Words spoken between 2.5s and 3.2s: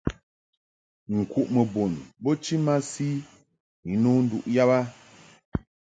masi